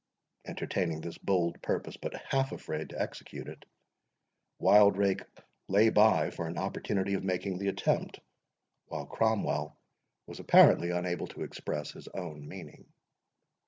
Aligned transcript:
Entertaining 0.45 1.01
this 1.01 1.19
bold 1.19 1.61
purpose, 1.61 1.95
but 1.95 2.15
half 2.31 2.51
afraid 2.51 2.89
to 2.89 2.99
execute 2.99 3.47
it, 3.47 3.65
Wildrake 4.57 5.21
lay 5.67 5.91
by 5.91 6.31
for 6.31 6.47
an 6.47 6.57
opportunity 6.57 7.13
of 7.13 7.23
making 7.23 7.59
the 7.59 7.67
attempt, 7.67 8.19
while 8.87 9.05
Cromwell 9.05 9.77
was 10.25 10.39
apparently 10.39 10.89
unable 10.89 11.27
to 11.27 11.43
express 11.43 11.91
his 11.91 12.07
own 12.15 12.47
meaning. 12.47 12.91